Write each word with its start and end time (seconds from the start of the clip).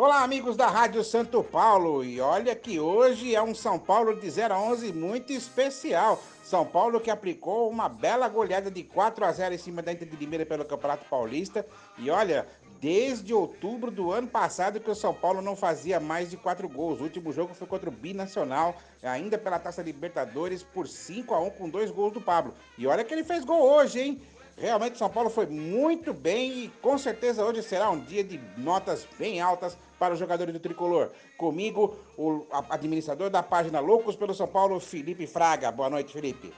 Olá, 0.00 0.22
amigos 0.22 0.56
da 0.56 0.68
Rádio 0.68 1.02
Santo 1.02 1.42
Paulo. 1.42 2.04
E 2.04 2.20
olha 2.20 2.54
que 2.54 2.78
hoje 2.78 3.34
é 3.34 3.42
um 3.42 3.52
São 3.52 3.80
Paulo 3.80 4.14
de 4.14 4.30
0 4.30 4.54
a 4.54 4.60
11 4.60 4.92
muito 4.92 5.32
especial. 5.32 6.22
São 6.44 6.64
Paulo 6.64 7.00
que 7.00 7.10
aplicou 7.10 7.68
uma 7.68 7.88
bela 7.88 8.28
goleada 8.28 8.70
de 8.70 8.84
4 8.84 9.24
a 9.24 9.32
0 9.32 9.56
em 9.56 9.58
cima 9.58 9.82
da 9.82 9.92
Inter 9.92 10.06
de 10.06 10.14
Limeira 10.14 10.46
pelo 10.46 10.64
Campeonato 10.64 11.04
Paulista. 11.06 11.66
E 11.98 12.10
olha, 12.10 12.46
desde 12.80 13.34
outubro 13.34 13.90
do 13.90 14.12
ano 14.12 14.28
passado 14.28 14.78
que 14.78 14.88
o 14.88 14.94
São 14.94 15.12
Paulo 15.12 15.42
não 15.42 15.56
fazia 15.56 15.98
mais 15.98 16.30
de 16.30 16.36
4 16.36 16.68
gols. 16.68 17.00
O 17.00 17.02
último 17.02 17.32
jogo 17.32 17.52
foi 17.52 17.66
contra 17.66 17.88
o 17.88 17.92
Binacional, 17.92 18.76
ainda 19.02 19.36
pela 19.36 19.58
Taça 19.58 19.82
Libertadores, 19.82 20.62
por 20.62 20.86
5 20.86 21.34
a 21.34 21.40
1 21.40 21.50
com 21.50 21.68
dois 21.68 21.90
gols 21.90 22.12
do 22.12 22.20
Pablo. 22.20 22.54
E 22.78 22.86
olha 22.86 23.02
que 23.02 23.12
ele 23.12 23.24
fez 23.24 23.44
gol 23.44 23.68
hoje, 23.68 24.00
hein? 24.00 24.22
Realmente 24.60 24.98
São 24.98 25.08
Paulo 25.08 25.30
foi 25.30 25.46
muito 25.46 26.12
bem 26.12 26.64
e 26.64 26.68
com 26.82 26.98
certeza 26.98 27.44
hoje 27.44 27.62
será 27.62 27.90
um 27.90 28.00
dia 28.00 28.24
de 28.24 28.40
notas 28.56 29.06
bem 29.16 29.40
altas 29.40 29.78
para 29.98 30.14
os 30.14 30.18
jogadores 30.18 30.52
do 30.52 30.58
Tricolor. 30.58 31.10
Comigo, 31.36 31.96
o 32.16 32.44
administrador 32.68 33.30
da 33.30 33.40
página 33.40 33.78
Loucos 33.78 34.16
pelo 34.16 34.34
São 34.34 34.48
Paulo, 34.48 34.80
Felipe 34.80 35.28
Fraga. 35.28 35.70
Boa 35.70 35.88
noite, 35.88 36.12
Felipe. 36.12 36.52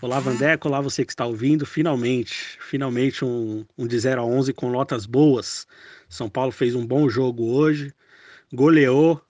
Olá, 0.00 0.20
Vandeco. 0.20 0.68
Olá, 0.68 0.80
você 0.80 1.04
que 1.04 1.12
está 1.12 1.26
ouvindo. 1.26 1.66
Finalmente, 1.66 2.56
finalmente 2.60 3.24
um, 3.24 3.66
um 3.76 3.86
de 3.86 3.98
0 3.98 4.20
a 4.20 4.24
11 4.24 4.52
com 4.52 4.70
notas 4.70 5.06
boas. 5.06 5.66
São 6.08 6.28
Paulo 6.28 6.52
fez 6.52 6.74
um 6.76 6.86
bom 6.86 7.08
jogo 7.08 7.52
hoje, 7.52 7.92
goleou, 8.52 9.20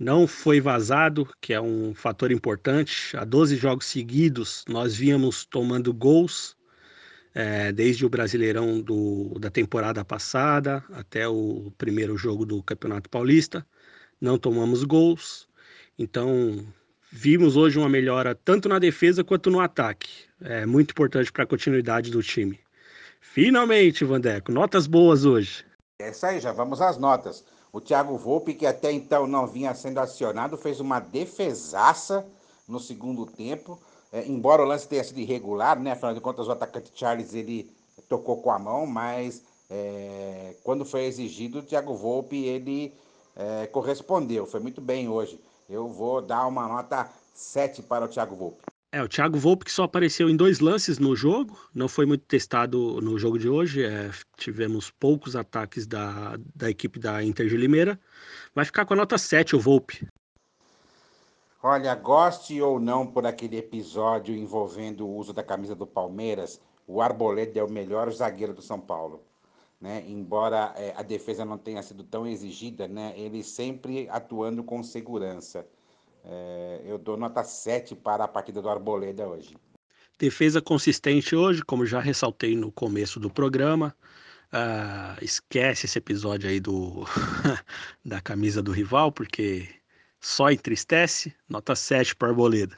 não 0.00 0.26
foi 0.26 0.62
vazado, 0.62 1.28
que 1.42 1.52
é 1.52 1.60
um 1.60 1.94
fator 1.94 2.32
importante. 2.32 3.14
Há 3.14 3.22
12 3.22 3.56
jogos 3.56 3.84
seguidos, 3.84 4.64
nós 4.66 4.96
víamos 4.96 5.44
tomando 5.44 5.92
gols, 5.92 6.56
é, 7.34 7.70
desde 7.70 8.06
o 8.06 8.08
Brasileirão 8.08 8.80
do, 8.80 9.38
da 9.38 9.50
temporada 9.50 10.02
passada 10.02 10.82
até 10.94 11.28
o 11.28 11.70
primeiro 11.76 12.16
jogo 12.16 12.46
do 12.46 12.62
Campeonato 12.62 13.10
Paulista. 13.10 13.64
Não 14.18 14.38
tomamos 14.38 14.84
gols, 14.84 15.46
então 15.98 16.66
vimos 17.12 17.54
hoje 17.54 17.78
uma 17.78 17.88
melhora 17.88 18.34
tanto 18.34 18.70
na 18.70 18.78
defesa 18.78 19.22
quanto 19.22 19.50
no 19.50 19.60
ataque. 19.60 20.24
É 20.40 20.64
muito 20.64 20.92
importante 20.92 21.30
para 21.30 21.44
a 21.44 21.46
continuidade 21.46 22.10
do 22.10 22.22
time. 22.22 22.58
Finalmente, 23.20 24.02
Vandeco, 24.02 24.50
notas 24.50 24.86
boas 24.86 25.26
hoje. 25.26 25.62
É 26.00 26.10
isso 26.10 26.24
aí, 26.24 26.40
já 26.40 26.52
vamos 26.52 26.80
às 26.80 26.96
notas. 26.96 27.44
O 27.72 27.80
Thiago 27.80 28.16
Volpe, 28.16 28.54
que 28.54 28.66
até 28.66 28.90
então 28.90 29.26
não 29.26 29.46
vinha 29.46 29.74
sendo 29.74 29.98
acionado, 29.98 30.56
fez 30.56 30.80
uma 30.80 30.98
defesaça 30.98 32.26
no 32.66 32.80
segundo 32.80 33.26
tempo. 33.26 33.78
É, 34.12 34.26
embora 34.26 34.62
o 34.62 34.64
lance 34.64 34.88
tenha 34.88 35.04
sido 35.04 35.20
irregular, 35.20 35.78
né? 35.78 35.92
Afinal 35.92 36.14
de 36.14 36.20
contas, 36.20 36.48
o 36.48 36.52
atacante 36.52 36.90
Charles 36.94 37.32
ele 37.32 37.70
tocou 38.08 38.38
com 38.38 38.50
a 38.50 38.58
mão, 38.58 38.86
mas 38.86 39.42
é, 39.70 40.56
quando 40.64 40.84
foi 40.84 41.04
exigido, 41.04 41.60
o 41.60 41.62
Thiago 41.62 41.94
Volpe 41.94 42.36
ele 42.44 42.92
é, 43.36 43.66
correspondeu. 43.68 44.46
Foi 44.46 44.58
muito 44.58 44.80
bem 44.80 45.08
hoje. 45.08 45.40
Eu 45.68 45.88
vou 45.88 46.20
dar 46.20 46.46
uma 46.46 46.66
nota 46.66 47.08
7 47.32 47.82
para 47.82 48.04
o 48.04 48.08
Thiago 48.08 48.34
Volpe. 48.34 48.69
É, 48.92 49.00
o 49.00 49.08
Thiago 49.08 49.38
Volpe 49.38 49.64
que 49.64 49.70
só 49.70 49.84
apareceu 49.84 50.28
em 50.28 50.36
dois 50.36 50.58
lances 50.58 50.98
no 50.98 51.14
jogo, 51.14 51.56
não 51.72 51.86
foi 51.86 52.04
muito 52.04 52.24
testado 52.24 53.00
no 53.00 53.16
jogo 53.18 53.38
de 53.38 53.48
hoje. 53.48 53.84
É, 53.84 54.10
tivemos 54.36 54.90
poucos 54.90 55.36
ataques 55.36 55.86
da, 55.86 56.36
da 56.54 56.68
equipe 56.68 56.98
da 56.98 57.22
Inter 57.22 57.48
de 57.48 57.56
Limeira. 57.56 58.00
Vai 58.52 58.64
ficar 58.64 58.84
com 58.84 58.94
a 58.94 58.96
nota 58.96 59.16
7 59.16 59.54
o 59.54 59.60
Volpe. 59.60 60.08
Olha, 61.62 61.94
goste 61.94 62.60
ou 62.60 62.80
não 62.80 63.06
por 63.06 63.26
aquele 63.26 63.58
episódio 63.58 64.34
envolvendo 64.34 65.06
o 65.06 65.14
uso 65.14 65.32
da 65.32 65.42
camisa 65.44 65.74
do 65.74 65.86
Palmeiras, 65.86 66.60
o 66.84 67.00
Arboleda 67.00 67.60
é 67.60 67.62
o 67.62 67.70
melhor 67.70 68.10
zagueiro 68.10 68.52
do 68.52 68.62
São 68.62 68.80
Paulo. 68.80 69.22
Né? 69.80 70.02
Embora 70.08 70.74
é, 70.76 70.94
a 70.96 71.02
defesa 71.02 71.44
não 71.44 71.56
tenha 71.56 71.82
sido 71.82 72.02
tão 72.02 72.26
exigida, 72.26 72.88
né? 72.88 73.14
ele 73.16 73.44
sempre 73.44 74.08
atuando 74.08 74.64
com 74.64 74.82
segurança. 74.82 75.64
É, 76.24 76.82
eu 76.84 76.98
dou 76.98 77.16
nota 77.16 77.42
7 77.42 77.94
para 77.94 78.24
a 78.24 78.28
partida 78.28 78.60
do 78.60 78.68
Arboleda 78.68 79.26
hoje. 79.26 79.56
Defesa 80.18 80.60
consistente 80.60 81.34
hoje, 81.34 81.62
como 81.62 81.86
já 81.86 81.98
ressaltei 81.98 82.54
no 82.54 82.70
começo 82.70 83.18
do 83.18 83.30
programa. 83.30 83.96
Uh, 84.52 85.24
esquece 85.24 85.86
esse 85.86 85.96
episódio 85.98 86.50
aí 86.50 86.58
do 86.58 87.04
da 88.04 88.20
camisa 88.20 88.62
do 88.62 88.72
rival, 88.72 89.12
porque 89.12 89.68
só 90.20 90.50
entristece. 90.50 91.34
Nota 91.48 91.74
7 91.74 92.14
para 92.16 92.28
Arboleda. 92.28 92.76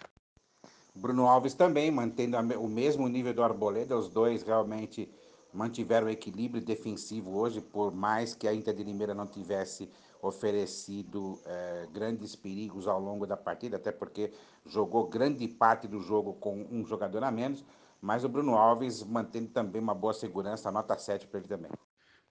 Bruno 0.94 1.26
Alves 1.26 1.54
também, 1.54 1.90
mantendo 1.90 2.36
o 2.60 2.68
mesmo 2.68 3.08
nível 3.08 3.32
do 3.32 3.42
Arboleda, 3.42 3.96
os 3.96 4.08
dois 4.08 4.42
realmente 4.42 5.08
mantiveram 5.52 6.06
o 6.06 6.10
equilíbrio 6.10 6.62
defensivo 6.62 7.36
hoje, 7.38 7.60
por 7.60 7.92
mais 7.92 8.34
que 8.34 8.46
a 8.46 8.54
Inter 8.54 8.74
de 8.74 8.84
Limeira 8.84 9.14
não 9.14 9.26
tivesse 9.26 9.88
oferecido 10.22 11.40
é, 11.44 11.88
grandes 11.92 12.36
perigos 12.36 12.86
ao 12.86 13.00
longo 13.00 13.26
da 13.26 13.36
partida, 13.36 13.76
até 13.76 13.90
porque 13.90 14.32
jogou 14.64 15.08
grande 15.08 15.48
parte 15.48 15.88
do 15.88 16.00
jogo 16.00 16.34
com 16.34 16.64
um 16.70 16.86
jogador 16.86 17.24
a 17.24 17.30
menos, 17.30 17.64
mas 18.00 18.24
o 18.24 18.28
Bruno 18.28 18.54
Alves 18.54 19.02
mantendo 19.02 19.48
também 19.48 19.82
uma 19.82 19.94
boa 19.94 20.14
segurança, 20.14 20.70
nota 20.70 20.96
7 20.96 21.26
para 21.26 21.40
ele 21.40 21.48
também. 21.48 21.70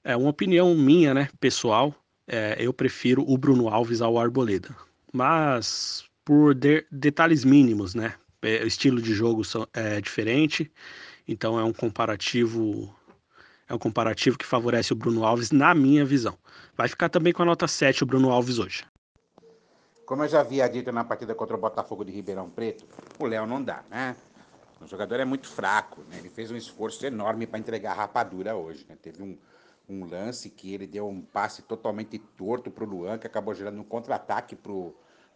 É 0.03 0.16
uma 0.16 0.30
opinião 0.30 0.74
minha, 0.74 1.13
né, 1.13 1.30
pessoal, 1.40 1.94
é, 2.25 2.56
eu 2.57 2.74
prefiro 2.74 3.30
o 3.30 3.38
Bruno 3.38 3.68
Alves 3.68 4.01
ao 4.01 4.18
Arboleda, 4.18 4.74
mas 5.12 6.06
por 6.24 6.56
de, 6.56 6.85
detalhes 6.90 7.44
mínimos, 7.44 7.94
né, 7.94 8.16
é, 8.41 8.63
o 8.63 8.68
estilo 8.68 9.01
de 9.01 9.13
jogo 9.13 9.44
são, 9.44 9.68
é 9.74 10.00
diferente, 10.00 10.72
então 11.28 11.59
é 11.59 11.63
um 11.63 11.74
comparativo 11.74 12.96
é 13.72 13.74
um 13.74 13.80
comparativo 13.80 14.38
que 14.38 14.46
favorece 14.46 14.92
o 14.92 14.96
Bruno 14.96 15.26
Alves, 15.26 15.50
na 15.50 15.74
minha 15.74 16.04
visão. 16.04 16.38
Vai 16.76 16.90
ficar 16.90 17.08
também 17.08 17.32
com 17.32 17.42
a 17.42 17.46
nota 17.46 17.68
7 17.68 18.04
o 18.04 18.06
Bruno 18.06 18.30
Alves 18.30 18.59
hoje. 18.59 18.84
Como 20.06 20.24
eu 20.24 20.28
já 20.28 20.42
havia 20.42 20.68
dito 20.68 20.92
na 20.92 21.06
partida 21.06 21.34
contra 21.34 21.56
o 21.56 21.59
Botafogo 21.59 22.04
de 22.04 22.12
Ribeirão 22.12 22.50
Preto, 22.50 22.86
o 23.18 23.26
Léo 23.26 23.48
não 23.48 23.64
dá, 23.64 23.81
né? 23.90 24.14
O 24.81 24.88
jogador 24.88 25.22
é 25.22 25.26
muito 25.26 25.48
fraco, 25.48 26.02
né? 26.10 26.18
Ele 26.18 26.30
fez 26.30 26.52
um 26.52 26.58
esforço 26.58 27.06
enorme 27.06 27.48
para 27.48 27.60
entregar 27.60 27.92
a 27.92 27.96
rapadura 27.96 28.56
hoje. 28.56 28.86
Né? 28.90 28.98
Teve 29.02 29.24
um, 29.24 29.38
um 29.88 30.06
lance 30.06 30.50
que 30.50 30.74
ele 30.74 30.86
deu 30.86 31.08
um 31.08 31.22
passe 31.22 31.62
totalmente 31.62 32.20
torto 32.20 32.70
para 32.70 32.84
o 32.84 32.88
Luan, 32.88 33.18
que 33.18 33.28
acabou 33.28 33.54
gerando 33.54 33.80
um 33.80 33.86
contra-ataque 33.86 34.58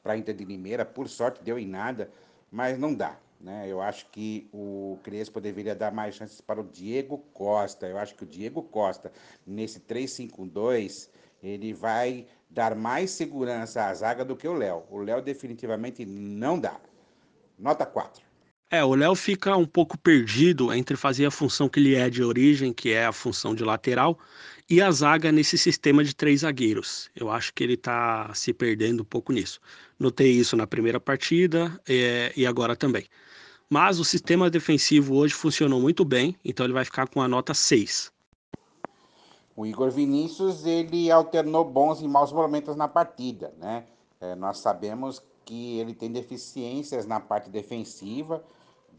para 0.03 0.11
a 0.11 0.17
Inter 0.17 0.35
de 0.35 0.43
Limeira. 0.43 0.83
Por 0.83 1.07
sorte, 1.07 1.41
deu 1.41 1.57
em 1.57 1.67
nada, 1.67 2.11
mas 2.51 2.77
não 2.77 2.93
dá. 2.93 3.15
Né? 3.45 3.67
Eu 3.67 3.79
acho 3.79 4.07
que 4.09 4.49
o 4.51 4.97
Crespo 5.03 5.39
deveria 5.39 5.75
dar 5.75 5.93
mais 5.93 6.15
chances 6.15 6.41
para 6.41 6.59
o 6.59 6.63
Diego 6.63 7.19
Costa. 7.31 7.85
Eu 7.85 7.99
acho 7.99 8.15
que 8.15 8.23
o 8.23 8.25
Diego 8.25 8.63
Costa, 8.63 9.11
nesse 9.45 9.79
3-5-2, 9.81 11.09
ele 11.43 11.71
vai 11.71 12.25
dar 12.49 12.73
mais 12.73 13.11
segurança 13.11 13.85
à 13.85 13.93
zaga 13.93 14.25
do 14.25 14.35
que 14.35 14.47
o 14.47 14.53
Léo. 14.53 14.83
O 14.89 14.97
Léo 14.97 15.21
definitivamente 15.21 16.03
não 16.07 16.59
dá. 16.59 16.81
Nota 17.59 17.85
4. 17.85 18.25
É, 18.71 18.83
o 18.83 18.95
Léo 18.95 19.13
fica 19.13 19.55
um 19.55 19.65
pouco 19.65 19.95
perdido 19.95 20.73
entre 20.73 20.97
fazer 20.97 21.27
a 21.27 21.31
função 21.31 21.69
que 21.69 21.79
ele 21.79 21.93
é 21.93 22.09
de 22.09 22.23
origem, 22.23 22.73
que 22.73 22.93
é 22.93 23.05
a 23.05 23.11
função 23.13 23.53
de 23.53 23.63
lateral, 23.63 24.17
e 24.67 24.81
a 24.81 24.89
zaga 24.89 25.31
nesse 25.31 25.55
sistema 25.55 26.03
de 26.03 26.15
três 26.15 26.41
zagueiros. 26.41 27.11
Eu 27.15 27.29
acho 27.29 27.53
que 27.53 27.63
ele 27.63 27.75
está 27.75 28.33
se 28.33 28.51
perdendo 28.51 29.01
um 29.01 29.05
pouco 29.05 29.31
nisso. 29.31 29.61
Notei 29.99 30.31
isso 30.31 30.57
na 30.57 30.65
primeira 30.65 30.99
partida 30.99 31.79
é, 31.87 32.33
e 32.35 32.43
agora 32.47 32.75
também. 32.75 33.05
Mas 33.69 33.99
o 33.99 34.05
sistema 34.05 34.49
defensivo 34.49 35.15
hoje 35.15 35.33
funcionou 35.33 35.81
muito 35.81 36.05
bem, 36.05 36.35
então 36.45 36.65
ele 36.65 36.73
vai 36.73 36.85
ficar 36.85 37.07
com 37.07 37.21
a 37.21 37.27
nota 37.27 37.53
6. 37.53 38.11
O 39.55 39.65
Igor 39.65 39.89
Vinícius 39.89 40.65
ele 40.65 41.09
alternou 41.09 41.63
bons 41.63 42.01
e 42.01 42.07
maus 42.07 42.31
momentos 42.31 42.75
na 42.75 42.87
partida, 42.87 43.53
né? 43.57 43.85
É, 44.19 44.35
nós 44.35 44.59
sabemos 44.59 45.23
que 45.45 45.79
ele 45.79 45.93
tem 45.93 46.11
deficiências 46.11 47.05
na 47.05 47.19
parte 47.19 47.49
defensiva, 47.49 48.43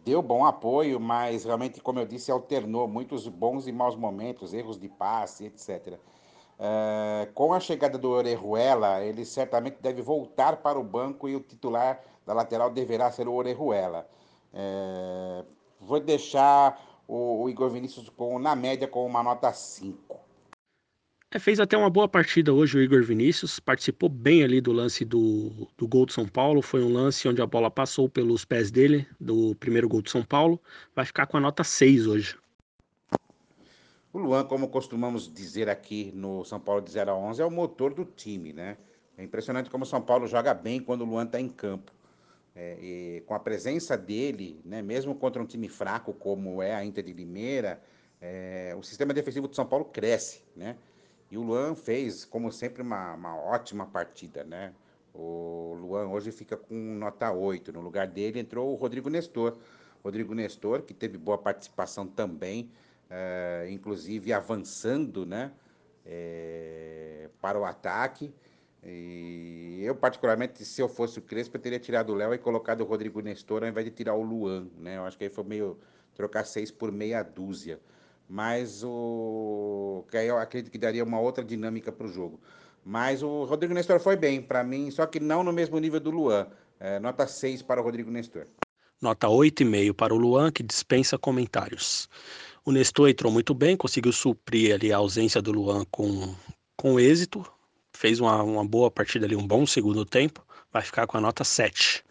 deu 0.04 0.22
bom 0.22 0.44
apoio, 0.44 0.98
mas 0.98 1.44
realmente, 1.44 1.80
como 1.80 1.98
eu 1.98 2.06
disse, 2.06 2.30
alternou 2.30 2.88
muitos 2.88 3.28
bons 3.28 3.66
e 3.66 3.72
maus 3.72 3.96
momentos, 3.96 4.54
erros 4.54 4.78
de 4.78 4.88
passe, 4.88 5.44
etc. 5.44 5.98
É, 6.58 7.28
com 7.34 7.52
a 7.52 7.60
chegada 7.60 7.98
do 7.98 8.08
Orejuela, 8.08 9.04
ele 9.04 9.24
certamente 9.24 9.76
deve 9.80 10.00
voltar 10.00 10.56
para 10.56 10.78
o 10.78 10.84
banco 10.84 11.28
e 11.28 11.36
o 11.36 11.40
titular 11.40 12.00
da 12.24 12.32
lateral 12.32 12.70
deverá 12.70 13.10
ser 13.12 13.28
o 13.28 13.34
Orejuela. 13.34 14.08
É, 14.58 15.44
vou 15.78 16.00
deixar 16.00 16.80
o, 17.06 17.42
o, 17.42 17.50
Igor 17.50 17.68
Vinícius 17.68 18.08
com, 18.08 18.38
na 18.38 18.56
média 18.56 18.88
com 18.88 19.04
uma 19.04 19.22
nota 19.22 19.52
5. 19.52 20.18
É, 21.30 21.38
fez 21.38 21.60
até 21.60 21.76
uma 21.76 21.90
boa 21.90 22.08
partida 22.08 22.54
hoje 22.54 22.78
o 22.78 22.82
Igor 22.82 23.02
Vinícius, 23.02 23.60
participou 23.60 24.08
bem 24.08 24.42
ali 24.42 24.62
do 24.62 24.72
lance 24.72 25.04
do, 25.04 25.68
do 25.76 25.86
gol 25.86 26.06
de 26.06 26.14
São 26.14 26.26
Paulo. 26.26 26.62
Foi 26.62 26.82
um 26.82 26.90
lance 26.90 27.28
onde 27.28 27.42
a 27.42 27.46
bola 27.46 27.70
passou 27.70 28.08
pelos 28.08 28.46
pés 28.46 28.70
dele, 28.70 29.06
do 29.20 29.54
primeiro 29.56 29.88
gol 29.88 30.00
de 30.00 30.10
São 30.10 30.24
Paulo. 30.24 30.58
Vai 30.94 31.04
ficar 31.04 31.26
com 31.26 31.36
a 31.36 31.40
nota 31.40 31.62
6 31.62 32.06
hoje. 32.06 32.38
O 34.10 34.18
Luan, 34.18 34.44
como 34.44 34.68
costumamos 34.68 35.30
dizer 35.30 35.68
aqui 35.68 36.10
no 36.14 36.42
São 36.46 36.58
Paulo 36.58 36.80
de 36.80 36.90
0 36.90 37.10
a 37.10 37.14
11, 37.14 37.42
é 37.42 37.44
o 37.44 37.50
motor 37.50 37.92
do 37.92 38.06
time, 38.06 38.54
né? 38.54 38.78
É 39.18 39.22
impressionante 39.22 39.68
como 39.68 39.84
o 39.84 39.86
São 39.86 40.00
Paulo 40.00 40.26
joga 40.26 40.54
bem 40.54 40.80
quando 40.80 41.02
o 41.02 41.04
Luan 41.04 41.24
está 41.24 41.38
em 41.38 41.48
campo. 41.48 41.92
É, 42.58 43.22
com 43.26 43.34
a 43.34 43.38
presença 43.38 43.98
dele, 43.98 44.58
né, 44.64 44.80
mesmo 44.80 45.14
contra 45.14 45.42
um 45.42 45.44
time 45.44 45.68
fraco 45.68 46.14
como 46.14 46.62
é 46.62 46.74
a 46.74 46.82
Inter 46.82 47.04
de 47.04 47.12
Limeira, 47.12 47.82
é, 48.20 48.74
o 48.78 48.82
sistema 48.82 49.12
defensivo 49.12 49.46
do 49.46 49.54
São 49.54 49.66
Paulo 49.66 49.84
cresce, 49.84 50.42
né? 50.56 50.76
E 51.30 51.36
o 51.36 51.42
Luan 51.42 51.74
fez, 51.74 52.24
como 52.24 52.50
sempre, 52.50 52.82
uma, 52.82 53.14
uma 53.14 53.36
ótima 53.36 53.86
partida, 53.86 54.44
né? 54.44 54.72
O 55.12 55.76
Luan 55.80 56.08
hoje 56.08 56.30
fica 56.30 56.56
com 56.56 56.74
nota 56.74 57.32
8. 57.32 57.72
No 57.72 57.80
lugar 57.80 58.06
dele 58.06 58.38
entrou 58.38 58.72
o 58.72 58.74
Rodrigo 58.74 59.08
Nestor. 59.10 59.56
Rodrigo 60.04 60.34
Nestor, 60.34 60.82
que 60.82 60.94
teve 60.94 61.18
boa 61.18 61.36
participação 61.36 62.06
também, 62.06 62.70
é, 63.10 63.66
inclusive 63.70 64.32
avançando, 64.32 65.26
né? 65.26 65.52
É, 66.04 67.28
para 67.40 67.58
o 67.58 67.64
ataque. 67.64 68.32
E 68.88 69.80
eu, 69.82 69.96
particularmente, 69.96 70.64
se 70.64 70.80
eu 70.80 70.88
fosse 70.88 71.18
o 71.18 71.22
Crespo, 71.22 71.56
eu 71.56 71.60
teria 71.60 71.78
tirado 71.78 72.12
o 72.12 72.14
Léo 72.14 72.32
e 72.32 72.38
colocado 72.38 72.82
o 72.82 72.84
Rodrigo 72.84 73.20
Nestor 73.20 73.64
ao 73.64 73.68
invés 73.68 73.84
de 73.84 73.90
tirar 73.90 74.14
o 74.14 74.22
Luan, 74.22 74.68
né? 74.78 74.96
Eu 74.96 75.04
acho 75.04 75.18
que 75.18 75.24
aí 75.24 75.30
foi 75.30 75.42
meio 75.42 75.76
trocar 76.14 76.44
seis 76.44 76.70
por 76.70 76.92
meia 76.92 77.22
dúzia. 77.22 77.80
Mas 78.28 78.84
o. 78.84 80.04
que 80.10 80.16
aí 80.16 80.28
eu 80.28 80.38
acredito 80.38 80.70
que 80.70 80.78
daria 80.78 81.02
uma 81.02 81.20
outra 81.20 81.44
dinâmica 81.44 81.90
para 81.90 82.06
o 82.06 82.12
jogo. 82.12 82.40
Mas 82.84 83.22
o 83.22 83.44
Rodrigo 83.44 83.74
Nestor 83.74 83.98
foi 83.98 84.16
bem, 84.16 84.40
para 84.40 84.62
mim, 84.62 84.90
só 84.92 85.04
que 85.06 85.18
não 85.18 85.42
no 85.42 85.52
mesmo 85.52 85.78
nível 85.78 85.98
do 85.98 86.10
Luan. 86.10 86.46
É, 86.78 87.00
nota 87.00 87.26
6 87.26 87.62
para 87.62 87.80
o 87.80 87.84
Rodrigo 87.84 88.10
Nestor. 88.10 88.46
Nota 89.00 89.26
8,5 89.26 89.94
para 89.94 90.14
o 90.14 90.16
Luan, 90.16 90.52
que 90.52 90.62
dispensa 90.62 91.18
comentários. 91.18 92.08
O 92.64 92.70
Nestor 92.70 93.08
entrou 93.08 93.32
muito 93.32 93.52
bem, 93.52 93.76
conseguiu 93.76 94.12
suprir 94.12 94.74
ali 94.74 94.92
a 94.92 94.96
ausência 94.98 95.42
do 95.42 95.52
Luan 95.52 95.84
com, 95.90 96.34
com 96.76 96.98
êxito, 96.98 97.44
fez 97.96 98.20
uma, 98.20 98.42
uma 98.42 98.64
boa 98.64 98.90
partida 98.90 99.26
ali, 99.26 99.34
um 99.34 99.46
bom 99.46 99.66
segundo 99.66 100.04
tempo, 100.04 100.44
vai 100.72 100.82
ficar 100.82 101.06
com 101.06 101.16
a 101.16 101.20
nota 101.20 101.42
7. 101.42 102.04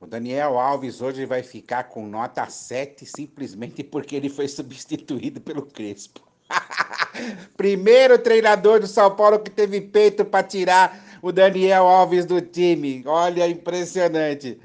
O 0.00 0.06
Daniel 0.06 0.58
Alves 0.58 1.00
hoje 1.00 1.24
vai 1.24 1.42
ficar 1.42 1.84
com 1.84 2.06
nota 2.06 2.46
7 2.48 3.06
simplesmente 3.06 3.82
porque 3.82 4.14
ele 4.14 4.28
foi 4.28 4.46
substituído 4.46 5.40
pelo 5.40 5.62
Crespo. 5.62 6.20
Primeiro 7.56 8.18
treinador 8.18 8.80
do 8.80 8.86
São 8.86 9.14
Paulo 9.16 9.38
que 9.38 9.50
teve 9.50 9.80
peito 9.80 10.24
para 10.24 10.46
tirar 10.46 11.18
o 11.22 11.32
Daniel 11.32 11.84
Alves 11.84 12.26
do 12.26 12.40
time. 12.40 13.02
Olha, 13.06 13.48
impressionante. 13.48 14.60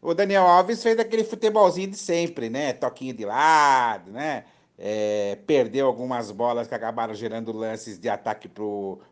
O 0.00 0.14
Daniel 0.14 0.44
Alves 0.44 0.82
fez 0.82 0.98
aquele 0.98 1.22
futebolzinho 1.22 1.90
de 1.90 1.98
sempre, 1.98 2.48
né? 2.48 2.72
Toquinho 2.72 3.12
de 3.12 3.24
lado, 3.24 4.10
né? 4.10 4.44
É, 4.78 5.36
perdeu 5.44 5.86
algumas 5.86 6.30
bolas 6.30 6.68
que 6.68 6.74
acabaram 6.74 7.12
gerando 7.12 7.50
lances 7.50 7.98
de 7.98 8.08
ataque 8.08 8.48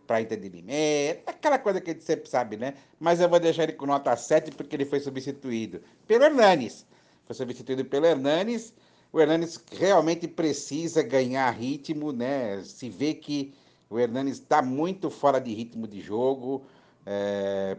para 0.06 0.20
entendimento, 0.20 1.22
aquela 1.26 1.58
coisa 1.58 1.80
que 1.80 1.90
a 1.90 1.92
gente 1.92 2.04
sempre 2.04 2.30
sabe, 2.30 2.56
né? 2.56 2.74
Mas 3.00 3.20
eu 3.20 3.28
vou 3.28 3.40
deixar 3.40 3.64
ele 3.64 3.72
com 3.72 3.84
nota 3.84 4.14
7 4.14 4.52
porque 4.52 4.76
ele 4.76 4.84
foi 4.84 5.00
substituído 5.00 5.80
pelo 6.06 6.24
Hernanes. 6.24 6.86
Foi 7.26 7.34
substituído 7.34 7.84
pelo 7.84 8.06
Hernanes. 8.06 8.72
O 9.12 9.20
Hernanes 9.20 9.60
realmente 9.72 10.28
precisa 10.28 11.02
ganhar 11.02 11.50
ritmo, 11.50 12.12
né? 12.12 12.62
Se 12.62 12.88
vê 12.88 13.14
que 13.14 13.52
o 13.90 13.98
Hernanes 13.98 14.34
está 14.34 14.62
muito 14.62 15.10
fora 15.10 15.40
de 15.40 15.52
ritmo 15.52 15.88
de 15.88 16.00
jogo. 16.00 16.64
É... 17.04 17.76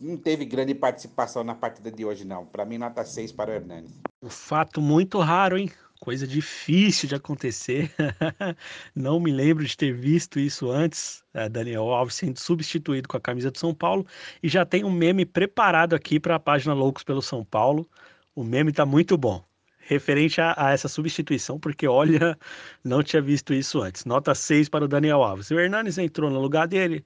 Não 0.00 0.16
teve 0.16 0.44
grande 0.44 0.74
participação 0.74 1.42
na 1.42 1.54
partida 1.54 1.90
de 1.90 2.04
hoje, 2.04 2.24
não. 2.24 2.44
Para 2.44 2.64
mim, 2.64 2.78
nota 2.78 3.04
6 3.04 3.32
para 3.32 3.50
o 3.50 3.54
Hernanes. 3.54 3.90
Um 4.22 4.28
fato 4.28 4.80
muito 4.80 5.18
raro, 5.18 5.56
hein? 5.56 5.70
Coisa 6.04 6.26
difícil 6.26 7.08
de 7.08 7.14
acontecer. 7.14 7.90
Não 8.94 9.18
me 9.18 9.32
lembro 9.32 9.64
de 9.64 9.74
ter 9.74 9.90
visto 9.94 10.38
isso 10.38 10.70
antes. 10.70 11.24
É, 11.32 11.48
Daniel 11.48 11.84
Alves 11.84 12.16
sendo 12.16 12.38
substituído 12.38 13.08
com 13.08 13.16
a 13.16 13.20
camisa 13.20 13.50
do 13.50 13.58
São 13.58 13.74
Paulo. 13.74 14.06
E 14.42 14.48
já 14.48 14.66
tem 14.66 14.84
um 14.84 14.92
meme 14.92 15.24
preparado 15.24 15.94
aqui 15.94 16.20
para 16.20 16.34
a 16.34 16.38
página 16.38 16.74
Loucos 16.74 17.02
pelo 17.02 17.22
São 17.22 17.42
Paulo. 17.42 17.88
O 18.34 18.44
meme 18.44 18.70
está 18.70 18.84
muito 18.84 19.16
bom. 19.16 19.42
Referente 19.78 20.42
a, 20.42 20.54
a, 20.58 20.72
essa 20.72 20.88
substituição, 20.88 21.58
porque 21.58 21.88
olha, 21.88 22.38
não 22.84 23.02
tinha 23.02 23.22
visto 23.22 23.54
isso 23.54 23.80
antes. 23.80 24.04
Nota 24.04 24.34
6 24.34 24.68
para 24.68 24.84
o 24.84 24.88
Daniel 24.88 25.22
Alves. 25.22 25.50
O 25.50 25.58
Hernanes 25.58 25.96
entrou 25.96 26.30
no 26.30 26.38
lugar 26.38 26.68
dele. 26.68 27.02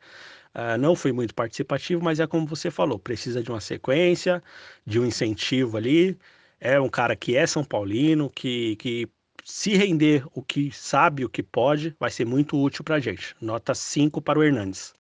Uh, 0.57 0.77
não 0.77 0.97
foi 0.97 1.13
muito 1.13 1.35
participativo, 1.37 2.03
mas 2.03 2.19
é 2.19 2.27
como 2.27 2.49
você 2.49 2.69
falou, 2.69 2.99
precisa 2.99 3.41
de 3.43 3.51
uma 3.51 3.61
sequência, 3.61 4.43
de 4.85 4.99
um 4.99 5.07
incentivo 5.07 5.77
ali 5.77 6.19
é 6.61 6.81
um 6.81 6.89
cara 6.89 7.15
que 7.15 7.37
é 7.37 7.47
São 7.47 7.65
Paulino, 7.65 8.31
que, 8.31 8.77
que 8.77 9.09
se 9.45 9.77
render 9.77 10.27
o 10.35 10.43
que 10.43 10.71
sabe, 10.73 11.25
o 11.25 11.29
que 11.29 11.43
pode, 11.43 11.97
vai 11.99 12.11
ser 12.11 12.25
muito 12.25 12.61
útil 12.61 12.85
para 12.85 12.97
a 12.97 13.01
gente. 13.01 13.35
Nota 13.41 13.75
5 13.75 14.21
para 14.21 14.39
o 14.39 14.43
Hernandes. 14.43 14.95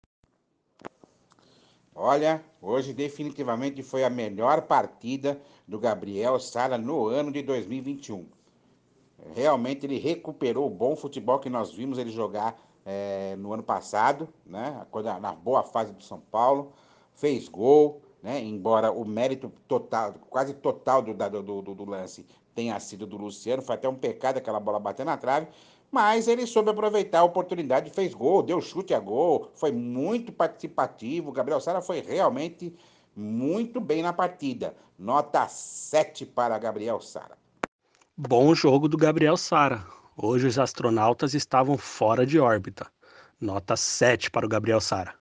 Olha, 1.94 2.44
hoje 2.60 2.92
definitivamente 2.92 3.82
foi 3.82 4.04
a 4.04 4.10
melhor 4.10 4.62
partida 4.62 5.40
do 5.66 5.78
Gabriel 5.78 6.38
Sara 6.38 6.76
no 6.76 7.06
ano 7.06 7.32
de 7.32 7.42
2021. 7.42 8.26
Realmente 9.34 9.86
ele 9.86 9.98
recuperou 9.98 10.66
o 10.66 10.70
bom 10.70 10.94
futebol 10.94 11.38
que 11.38 11.48
nós 11.48 11.72
vimos 11.72 11.98
ele 11.98 12.10
jogar 12.10 12.60
é, 12.84 13.34
no 13.36 13.52
ano 13.52 13.62
passado, 13.62 14.28
né? 14.44 14.86
na 15.20 15.32
boa 15.32 15.62
fase 15.62 15.92
do 15.92 16.02
São 16.02 16.20
Paulo, 16.20 16.72
fez 17.14 17.48
gol, 17.48 18.02
né? 18.26 18.42
embora 18.42 18.90
o 18.90 19.04
mérito 19.04 19.52
total, 19.68 20.14
quase 20.28 20.52
total 20.52 21.00
do, 21.00 21.14
do, 21.14 21.62
do, 21.62 21.74
do, 21.76 21.84
lance 21.88 22.26
tenha 22.56 22.78
sido 22.80 23.06
do 23.06 23.16
Luciano, 23.16 23.62
foi 23.62 23.76
até 23.76 23.88
um 23.88 23.94
pecado 23.94 24.38
aquela 24.38 24.58
bola 24.58 24.80
bater 24.80 25.06
na 25.06 25.16
trave, 25.16 25.46
mas 25.92 26.26
ele 26.26 26.44
soube 26.44 26.70
aproveitar 26.70 27.20
a 27.20 27.24
oportunidade, 27.24 27.88
fez 27.90 28.12
gol, 28.14 28.42
deu 28.42 28.60
chute 28.60 28.92
a 28.92 28.98
gol, 28.98 29.52
foi 29.54 29.70
muito 29.70 30.32
participativo. 30.32 31.28
O 31.28 31.32
Gabriel 31.32 31.60
Sara 31.60 31.80
foi 31.80 32.00
realmente 32.00 32.74
muito 33.14 33.80
bem 33.80 34.02
na 34.02 34.12
partida. 34.12 34.74
Nota 34.98 35.46
7 35.46 36.26
para 36.26 36.58
Gabriel 36.58 37.00
Sara. 37.00 37.38
Bom 38.16 38.52
jogo 38.56 38.88
do 38.88 38.96
Gabriel 38.96 39.36
Sara. 39.36 39.86
Hoje 40.16 40.48
os 40.48 40.58
astronautas 40.58 41.32
estavam 41.32 41.78
fora 41.78 42.26
de 42.26 42.40
órbita. 42.40 42.88
Nota 43.40 43.76
7 43.76 44.32
para 44.32 44.44
o 44.44 44.48
Gabriel 44.48 44.80
Sara. 44.80 45.14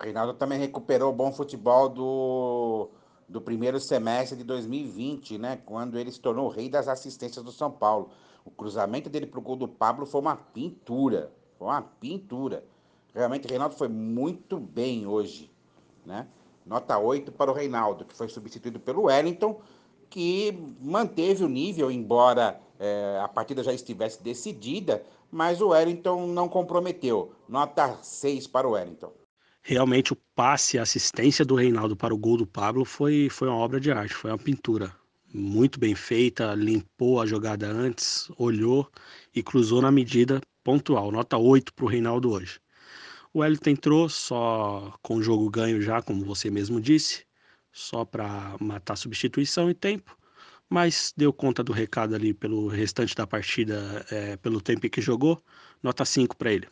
Reinaldo 0.00 0.34
também 0.34 0.58
recuperou 0.58 1.10
o 1.10 1.16
bom 1.16 1.32
futebol 1.32 1.88
do, 1.88 2.88
do 3.28 3.40
primeiro 3.40 3.80
semestre 3.80 4.38
de 4.38 4.44
2020, 4.44 5.38
né? 5.38 5.60
Quando 5.66 5.98
ele 5.98 6.12
se 6.12 6.20
tornou 6.20 6.46
o 6.46 6.48
rei 6.48 6.68
das 6.68 6.86
assistências 6.86 7.44
do 7.44 7.50
São 7.50 7.70
Paulo. 7.70 8.10
O 8.44 8.50
cruzamento 8.50 9.10
dele 9.10 9.26
pro 9.26 9.40
gol 9.40 9.56
do 9.56 9.66
Pablo 9.66 10.06
foi 10.06 10.20
uma 10.20 10.36
pintura. 10.36 11.32
Foi 11.58 11.66
uma 11.66 11.82
pintura. 11.82 12.64
Realmente 13.12 13.46
o 13.46 13.50
Reinaldo 13.50 13.74
foi 13.74 13.88
muito 13.88 14.58
bem 14.58 15.06
hoje, 15.06 15.50
né? 16.06 16.28
Nota 16.64 16.96
8 16.98 17.32
para 17.32 17.50
o 17.50 17.54
Reinaldo, 17.54 18.04
que 18.04 18.14
foi 18.14 18.28
substituído 18.28 18.78
pelo 18.78 19.04
Wellington, 19.04 19.60
que 20.08 20.56
manteve 20.80 21.42
o 21.42 21.48
nível, 21.48 21.90
embora 21.90 22.60
é, 22.78 23.18
a 23.22 23.26
partida 23.26 23.64
já 23.64 23.72
estivesse 23.72 24.22
decidida, 24.22 25.02
mas 25.30 25.60
o 25.60 25.68
Wellington 25.68 26.26
não 26.26 26.48
comprometeu. 26.48 27.32
Nota 27.48 27.98
6 28.02 28.46
para 28.46 28.68
o 28.68 28.72
Wellington 28.72 29.12
realmente 29.68 30.14
o 30.14 30.16
passe, 30.34 30.78
a 30.78 30.82
assistência 30.82 31.44
do 31.44 31.54
Reinaldo 31.54 31.94
para 31.94 32.14
o 32.14 32.16
gol 32.16 32.38
do 32.38 32.46
Pablo 32.46 32.86
foi, 32.86 33.28
foi 33.30 33.48
uma 33.48 33.58
obra 33.58 33.78
de 33.78 33.92
arte, 33.92 34.14
foi 34.14 34.30
uma 34.30 34.38
pintura. 34.38 34.96
Muito 35.30 35.78
bem 35.78 35.94
feita, 35.94 36.54
limpou 36.54 37.20
a 37.20 37.26
jogada 37.26 37.66
antes, 37.66 38.30
olhou 38.38 38.90
e 39.34 39.42
cruzou 39.42 39.82
na 39.82 39.92
medida 39.92 40.40
pontual. 40.64 41.12
Nota 41.12 41.36
8 41.36 41.74
para 41.74 41.84
o 41.84 41.88
Reinaldo 41.88 42.30
hoje. 42.30 42.58
O 43.30 43.40
Wellington 43.40 43.68
entrou 43.68 44.08
só 44.08 44.94
com 45.02 45.16
o 45.16 45.22
jogo 45.22 45.50
ganho 45.50 45.82
já, 45.82 46.00
como 46.00 46.24
você 46.24 46.50
mesmo 46.50 46.80
disse, 46.80 47.26
só 47.70 48.06
para 48.06 48.56
matar 48.58 48.96
substituição 48.96 49.68
e 49.68 49.74
tempo, 49.74 50.16
mas 50.66 51.12
deu 51.14 51.30
conta 51.30 51.62
do 51.62 51.74
recado 51.74 52.14
ali 52.14 52.32
pelo 52.32 52.68
restante 52.68 53.14
da 53.14 53.26
partida, 53.26 54.06
é, 54.10 54.38
pelo 54.38 54.62
tempo 54.62 54.88
que 54.88 55.02
jogou. 55.02 55.42
Nota 55.82 56.06
5 56.06 56.38
para 56.38 56.54
ele. 56.54 56.66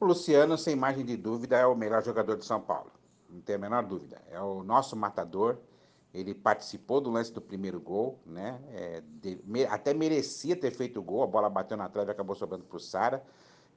O 0.00 0.06
Luciano, 0.06 0.58
sem 0.58 0.74
margem 0.74 1.04
de 1.04 1.16
dúvida, 1.16 1.56
é 1.56 1.66
o 1.66 1.74
melhor 1.74 2.02
jogador 2.02 2.36
de 2.36 2.44
São 2.44 2.60
Paulo. 2.60 2.90
Não 3.28 3.40
tem 3.40 3.56
a 3.56 3.58
menor 3.58 3.82
dúvida. 3.84 4.20
É 4.30 4.40
o 4.40 4.62
nosso 4.62 4.96
matador. 4.96 5.56
Ele 6.12 6.34
participou 6.34 7.00
do 7.00 7.10
lance 7.10 7.32
do 7.32 7.40
primeiro 7.40 7.80
gol, 7.80 8.18
né? 8.24 8.60
É, 8.72 9.02
de, 9.20 9.40
me, 9.44 9.64
até 9.64 9.92
merecia 9.92 10.54
ter 10.54 10.70
feito 10.70 11.00
o 11.00 11.02
gol. 11.02 11.22
A 11.22 11.26
bola 11.26 11.50
bateu 11.50 11.76
na 11.76 11.88
trave 11.88 12.10
e 12.10 12.12
acabou 12.12 12.36
sobrando 12.36 12.64
para 12.64 12.76
o 12.76 12.80
Sara. 12.80 13.24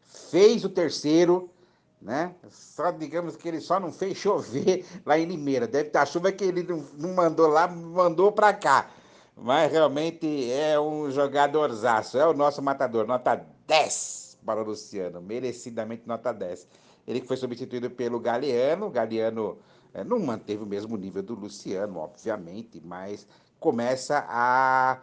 Fez 0.02 0.64
o 0.64 0.70
terceiro, 0.70 1.50
né? 2.02 2.36
Só 2.50 2.92
digamos 2.92 3.36
que 3.36 3.48
ele 3.48 3.60
só 3.60 3.80
não 3.80 3.92
fez 3.92 4.18
chover 4.18 4.86
lá 5.06 5.18
em 5.18 5.26
Limeira. 5.26 5.68
Deve 5.68 5.88
estar 5.88 6.04
a 6.04 6.06
chuva 6.06 6.32
que 6.32 6.44
ele 6.44 6.64
não, 6.64 6.84
não 6.96 7.16
mandou 7.16 7.48
lá, 7.48 7.68
mandou 7.68 8.32
para 8.32 8.54
cá. 8.54 8.90
Mas 9.36 9.72
realmente 9.72 10.52
é 10.52 10.80
um 10.80 11.10
jogadorzaço. 11.10 12.18
É 12.18 12.28
o 12.28 12.34
nosso 12.34 12.62
matador. 12.62 13.08
Nota 13.08 13.44
10 13.66 14.27
para 14.48 14.62
o 14.62 14.64
Luciano, 14.64 15.22
merecidamente 15.22 16.04
nota 16.08 16.32
10. 16.32 16.66
Ele 17.06 17.20
que 17.20 17.28
foi 17.28 17.36
substituído 17.36 17.90
pelo 17.90 18.18
Galeano, 18.18 18.90
Galeano 18.90 19.58
é, 19.94 20.06
não 20.06 20.20
manteve 20.20 20.64
o 20.64 20.66
mesmo 20.66 20.96
nível 20.96 21.22
do 21.22 21.36
Luciano, 21.36 22.00
obviamente, 22.00 22.82
mas 22.82 23.28
começa 23.60 24.26
a 24.30 25.02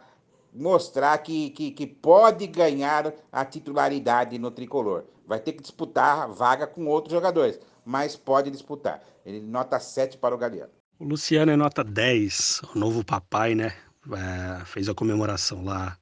mostrar 0.51 1.15
que, 1.19 1.51
que, 1.51 1.69
que, 1.69 1.85
pode 1.85 2.47
ganhar 2.47 3.13
a 3.31 3.45
titularidade 3.45 4.39
no 4.39 4.49
tricolor. 4.49 5.03
Vai 5.27 5.39
ter 5.39 5.53
que 5.53 5.61
disputar 5.61 6.27
vaga 6.27 6.65
com 6.65 6.87
outros 6.87 7.13
jogadores, 7.13 7.59
mas 7.85 8.15
pode 8.15 8.49
disputar. 8.49 9.03
Ele 9.23 9.41
nota 9.41 9.79
7 9.79 10.17
para 10.17 10.33
o 10.33 10.37
Galeano. 10.39 10.71
O 10.97 11.05
Luciano 11.05 11.51
é 11.51 11.55
nota 11.55 11.83
10, 11.83 12.61
o 12.73 12.79
novo 12.79 13.05
papai, 13.05 13.53
né? 13.53 13.75
É, 14.11 14.65
fez 14.65 14.89
a 14.89 14.93
comemoração 14.95 15.63
lá 15.63 15.97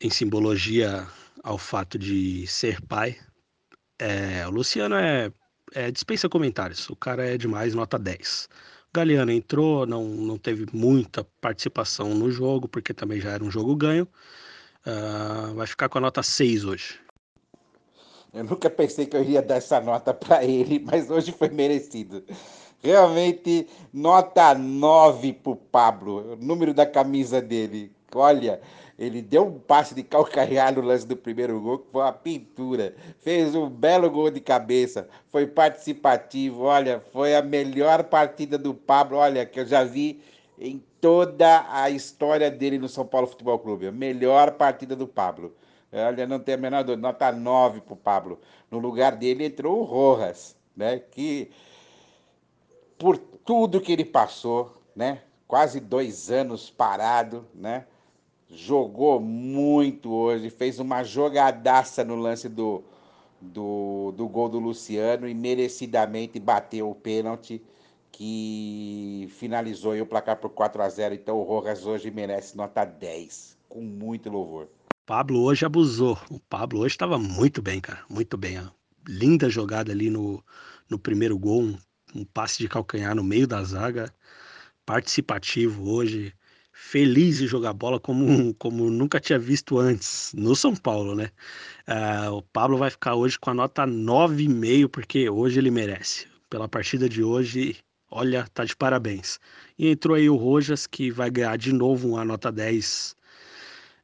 em 0.00 0.10
simbologia 0.10 1.06
ao 1.44 1.58
fato 1.58 1.98
de 1.98 2.46
ser 2.46 2.80
pai. 2.80 3.16
É, 3.98 4.44
o 4.48 4.50
Luciano 4.50 4.96
é, 4.96 5.30
é, 5.74 5.90
dispensa 5.90 6.28
comentários, 6.28 6.88
o 6.88 6.96
cara 6.96 7.24
é 7.28 7.36
demais, 7.36 7.74
nota 7.74 7.98
10. 7.98 8.48
O 8.88 8.96
Galeano 8.96 9.30
entrou, 9.30 9.86
não, 9.86 10.04
não 10.04 10.38
teve 10.38 10.66
muita 10.72 11.22
participação 11.40 12.14
no 12.14 12.30
jogo, 12.30 12.66
porque 12.66 12.94
também 12.94 13.20
já 13.20 13.30
era 13.30 13.44
um 13.44 13.50
jogo 13.50 13.76
ganho. 13.76 14.08
Uh, 14.86 15.54
vai 15.54 15.66
ficar 15.66 15.88
com 15.88 15.98
a 15.98 16.00
nota 16.00 16.22
6 16.22 16.64
hoje. 16.64 17.00
Eu 18.32 18.44
nunca 18.44 18.68
pensei 18.68 19.06
que 19.06 19.16
eu 19.16 19.22
iria 19.22 19.40
dar 19.40 19.56
essa 19.56 19.80
nota 19.80 20.12
para 20.12 20.44
ele, 20.44 20.78
mas 20.84 21.10
hoje 21.10 21.30
foi 21.30 21.50
merecido. 21.50 22.24
Realmente, 22.82 23.66
nota 23.92 24.54
9 24.54 25.32
pro 25.34 25.56
Pablo, 25.56 26.32
o 26.32 26.36
número 26.36 26.74
da 26.74 26.86
camisa 26.86 27.40
dele. 27.40 27.92
Olha, 28.18 28.60
ele 28.98 29.20
deu 29.20 29.46
um 29.46 29.58
passe 29.58 29.94
de 29.94 30.02
calcanhar 30.02 30.74
no 30.74 30.80
lance 30.80 31.06
do 31.06 31.16
primeiro 31.16 31.60
gol, 31.60 31.78
que 31.78 31.90
foi 31.90 32.02
uma 32.02 32.12
pintura. 32.12 32.94
Fez 33.20 33.54
um 33.54 33.68
belo 33.68 34.10
gol 34.10 34.30
de 34.30 34.40
cabeça, 34.40 35.08
foi 35.30 35.46
participativo. 35.46 36.62
Olha, 36.62 37.02
foi 37.12 37.34
a 37.34 37.42
melhor 37.42 38.04
partida 38.04 38.56
do 38.56 38.74
Pablo, 38.74 39.18
olha, 39.18 39.44
que 39.44 39.60
eu 39.60 39.66
já 39.66 39.84
vi 39.84 40.22
em 40.58 40.82
toda 41.00 41.66
a 41.70 41.90
história 41.90 42.50
dele 42.50 42.78
no 42.78 42.88
São 42.88 43.04
Paulo 43.06 43.26
Futebol 43.26 43.58
Clube. 43.58 43.88
A 43.88 43.92
melhor 43.92 44.52
partida 44.52 44.94
do 44.94 45.06
Pablo. 45.06 45.54
Olha, 45.92 46.26
não 46.26 46.40
tem 46.40 46.54
a 46.54 46.58
menor 46.58 46.82
dúvida, 46.82 47.02
nota 47.02 47.30
9 47.30 47.80
pro 47.80 47.94
Pablo. 47.94 48.40
No 48.70 48.78
lugar 48.78 49.16
dele 49.16 49.44
entrou 49.44 49.80
o 49.80 49.84
Rojas, 49.84 50.56
né? 50.76 50.98
Que 50.98 51.50
por 52.98 53.16
tudo 53.18 53.80
que 53.80 53.92
ele 53.92 54.04
passou, 54.04 54.72
né? 54.94 55.20
Quase 55.46 55.78
dois 55.78 56.30
anos 56.30 56.70
parado, 56.70 57.46
né? 57.54 57.86
Jogou 58.50 59.20
muito 59.20 60.12
hoje, 60.12 60.50
fez 60.50 60.78
uma 60.78 61.02
jogadaça 61.02 62.04
no 62.04 62.14
lance 62.14 62.48
do, 62.48 62.84
do, 63.40 64.12
do 64.16 64.28
gol 64.28 64.48
do 64.48 64.58
Luciano 64.58 65.28
e 65.28 65.34
merecidamente 65.34 66.38
bateu 66.38 66.90
o 66.90 66.94
pênalti 66.94 67.62
que 68.12 69.28
finalizou 69.30 69.98
o 70.00 70.06
placar 70.06 70.36
por 70.36 70.50
4 70.50 70.82
a 70.82 70.88
0 70.88 71.14
Então 71.14 71.36
o 71.36 71.42
Rojas 71.42 71.84
hoje 71.84 72.10
merece 72.10 72.56
nota 72.56 72.84
10, 72.84 73.58
com 73.68 73.80
muito 73.80 74.30
louvor. 74.30 74.68
Pablo 75.04 75.42
hoje 75.42 75.66
abusou. 75.66 76.16
O 76.30 76.38
Pablo 76.38 76.80
hoje 76.80 76.94
estava 76.94 77.18
muito 77.18 77.60
bem, 77.60 77.80
cara. 77.80 78.04
Muito 78.08 78.36
bem. 78.36 78.58
Linda 79.06 79.50
jogada 79.50 79.92
ali 79.92 80.08
no, 80.08 80.42
no 80.88 80.98
primeiro 80.98 81.36
gol, 81.36 81.60
um 81.60 81.76
um 82.14 82.24
passe 82.24 82.58
de 82.58 82.68
calcanhar 82.68 83.14
no 83.14 83.24
meio 83.24 83.46
da 83.46 83.62
zaga, 83.64 84.14
participativo 84.86 85.90
hoje, 85.90 86.32
feliz 86.74 87.38
de 87.38 87.46
jogar 87.46 87.72
bola 87.72 88.00
como, 88.00 88.52
como 88.58 88.90
nunca 88.90 89.20
tinha 89.20 89.38
visto 89.38 89.78
antes, 89.78 90.32
no 90.34 90.56
São 90.56 90.74
Paulo, 90.74 91.14
né? 91.14 91.30
Uh, 91.88 92.32
o 92.32 92.42
Pablo 92.42 92.76
vai 92.76 92.90
ficar 92.90 93.14
hoje 93.14 93.38
com 93.38 93.50
a 93.50 93.54
nota 93.54 93.86
9,5, 93.86 94.88
porque 94.88 95.30
hoje 95.30 95.60
ele 95.60 95.70
merece. 95.70 96.26
Pela 96.50 96.68
partida 96.68 97.08
de 97.08 97.22
hoje, 97.22 97.76
olha, 98.10 98.46
tá 98.52 98.64
de 98.64 98.74
parabéns. 98.76 99.38
E 99.78 99.88
entrou 99.88 100.16
aí 100.16 100.28
o 100.28 100.36
Rojas, 100.36 100.86
que 100.86 101.10
vai 101.10 101.30
ganhar 101.30 101.56
de 101.56 101.72
novo 101.72 102.08
uma 102.08 102.24
nota 102.24 102.50
10 102.50 103.16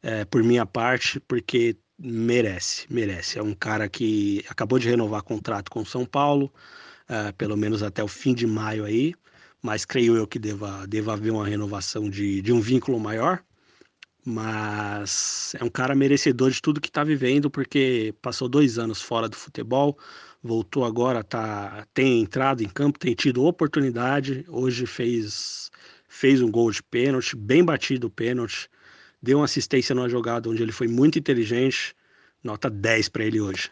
é, 0.02 0.24
por 0.24 0.42
minha 0.42 0.64
parte, 0.64 1.20
porque 1.20 1.76
merece, 1.98 2.86
merece. 2.88 3.38
É 3.38 3.42
um 3.42 3.54
cara 3.54 3.88
que 3.88 4.44
acabou 4.48 4.78
de 4.78 4.88
renovar 4.88 5.22
contrato 5.22 5.70
com 5.70 5.80
o 5.80 5.86
São 5.86 6.06
Paulo, 6.06 6.52
uh, 7.08 7.32
pelo 7.34 7.56
menos 7.56 7.82
até 7.82 8.02
o 8.02 8.08
fim 8.08 8.34
de 8.34 8.46
maio 8.46 8.84
aí, 8.84 9.14
mas 9.62 9.84
creio 9.84 10.16
eu 10.16 10.26
que 10.26 10.38
deva, 10.38 10.86
deva 10.86 11.12
haver 11.12 11.30
uma 11.32 11.46
renovação 11.46 12.08
de, 12.08 12.40
de 12.40 12.52
um 12.52 12.60
vínculo 12.60 12.98
maior. 12.98 13.42
Mas 14.24 15.54
é 15.58 15.64
um 15.64 15.70
cara 15.70 15.94
merecedor 15.94 16.50
de 16.50 16.60
tudo 16.60 16.80
que 16.80 16.88
está 16.88 17.02
vivendo, 17.02 17.50
porque 17.50 18.14
passou 18.20 18.48
dois 18.48 18.78
anos 18.78 19.00
fora 19.00 19.28
do 19.28 19.36
futebol, 19.36 19.98
voltou 20.42 20.84
agora, 20.84 21.24
tá, 21.24 21.86
tem 21.94 22.20
entrado 22.20 22.62
em 22.62 22.68
campo, 22.68 22.98
tem 22.98 23.14
tido 23.14 23.44
oportunidade. 23.44 24.44
Hoje 24.48 24.86
fez, 24.86 25.70
fez 26.06 26.42
um 26.42 26.50
gol 26.50 26.70
de 26.70 26.82
pênalti, 26.82 27.34
bem 27.34 27.64
batido 27.64 28.08
o 28.08 28.10
pênalti, 28.10 28.68
deu 29.22 29.38
uma 29.38 29.46
assistência 29.46 29.94
numa 29.94 30.08
jogada 30.08 30.50
onde 30.50 30.62
ele 30.62 30.72
foi 30.72 30.86
muito 30.86 31.18
inteligente. 31.18 31.94
Nota 32.44 32.70
10 32.70 33.08
para 33.10 33.24
ele 33.24 33.40
hoje. 33.40 33.70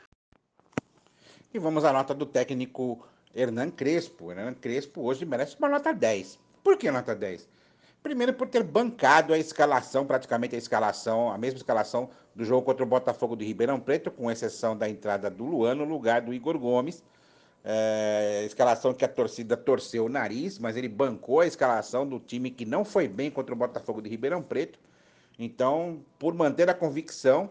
E 1.52 1.58
vamos 1.58 1.84
à 1.84 1.92
nota 1.92 2.14
do 2.14 2.26
técnico 2.26 3.06
Hernan 3.38 3.70
Crespo. 3.70 4.32
Hernan 4.32 4.54
Crespo 4.54 5.02
hoje 5.02 5.24
merece 5.24 5.56
uma 5.58 5.68
nota 5.68 5.92
10. 5.92 6.38
Por 6.64 6.76
que 6.76 6.90
nota 6.90 7.14
10? 7.14 7.48
Primeiro, 8.02 8.32
por 8.34 8.48
ter 8.48 8.62
bancado 8.62 9.32
a 9.32 9.38
escalação, 9.38 10.04
praticamente 10.04 10.54
a 10.54 10.58
escalação, 10.58 11.30
a 11.30 11.38
mesma 11.38 11.58
escalação 11.58 12.10
do 12.34 12.44
jogo 12.44 12.62
contra 12.62 12.84
o 12.84 12.88
Botafogo 12.88 13.36
de 13.36 13.44
Ribeirão 13.44 13.78
Preto, 13.78 14.10
com 14.10 14.30
exceção 14.30 14.76
da 14.76 14.88
entrada 14.88 15.30
do 15.30 15.44
Luan 15.44 15.74
no 15.74 15.84
lugar 15.84 16.22
do 16.22 16.32
Igor 16.34 16.58
Gomes. 16.58 17.02
É, 17.64 18.44
escalação 18.46 18.94
que 18.94 19.04
a 19.04 19.08
torcida 19.08 19.56
torceu 19.56 20.06
o 20.06 20.08
nariz, 20.08 20.58
mas 20.58 20.76
ele 20.76 20.88
bancou 20.88 21.40
a 21.40 21.46
escalação 21.46 22.06
do 22.06 22.18
time 22.18 22.50
que 22.50 22.64
não 22.64 22.84
foi 22.84 23.08
bem 23.08 23.30
contra 23.30 23.54
o 23.54 23.58
Botafogo 23.58 24.00
de 24.00 24.08
Ribeirão 24.08 24.42
Preto. 24.42 24.78
Então, 25.38 26.00
por 26.18 26.34
manter 26.34 26.68
a 26.70 26.74
convicção, 26.74 27.50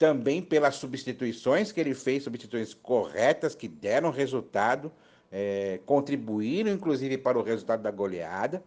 também 0.00 0.40
pelas 0.40 0.76
substituições 0.76 1.72
que 1.72 1.78
ele 1.78 1.94
fez, 1.94 2.24
substituições 2.24 2.72
corretas 2.72 3.54
que 3.54 3.68
deram 3.68 4.10
resultado, 4.10 4.90
é, 5.30 5.78
contribuíram 5.84 6.70
inclusive 6.70 7.18
para 7.18 7.38
o 7.38 7.42
resultado 7.42 7.82
da 7.82 7.90
goleada, 7.90 8.64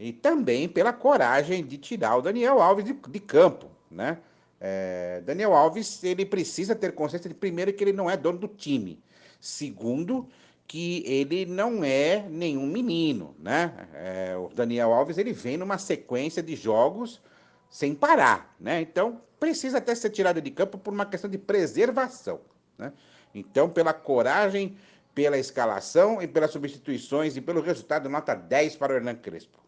e 0.00 0.10
também 0.10 0.66
pela 0.66 0.90
coragem 0.90 1.62
de 1.62 1.76
tirar 1.76 2.16
o 2.16 2.22
Daniel 2.22 2.62
Alves 2.62 2.86
de, 2.86 2.94
de 2.94 3.20
campo, 3.20 3.70
né? 3.90 4.16
É, 4.58 5.20
Daniel 5.26 5.52
Alves 5.52 6.02
ele 6.02 6.24
precisa 6.24 6.74
ter 6.74 6.92
consciência 6.92 7.28
de 7.28 7.34
primeiro 7.34 7.70
que 7.70 7.84
ele 7.84 7.92
não 7.92 8.08
é 8.08 8.16
dono 8.16 8.38
do 8.38 8.48
time, 8.48 8.98
segundo 9.38 10.26
que 10.66 11.04
ele 11.06 11.44
não 11.44 11.84
é 11.84 12.24
nenhum 12.30 12.66
menino, 12.66 13.36
né? 13.38 13.86
É, 13.92 14.34
o 14.34 14.48
Daniel 14.48 14.94
Alves 14.94 15.18
ele 15.18 15.34
vem 15.34 15.58
numa 15.58 15.76
sequência 15.76 16.42
de 16.42 16.56
jogos 16.56 17.20
sem 17.68 17.94
parar, 17.94 18.56
né? 18.58 18.80
Então 18.80 19.20
precisa 19.44 19.76
até 19.76 19.94
ser 19.94 20.08
tirado 20.08 20.40
de 20.40 20.50
campo 20.50 20.78
por 20.78 20.92
uma 20.92 21.04
questão 21.04 21.28
de 21.28 21.36
preservação. 21.36 22.40
Né? 22.78 22.92
Então, 23.34 23.68
pela 23.68 23.92
coragem, 23.92 24.76
pela 25.14 25.36
escalação 25.36 26.22
e 26.22 26.26
pelas 26.26 26.50
substituições 26.50 27.36
e 27.36 27.42
pelo 27.42 27.60
resultado, 27.60 28.08
nota 28.08 28.34
10 28.34 28.76
para 28.76 28.94
o 28.94 28.96
Hernan 28.96 29.16
Crespo. 29.16 29.62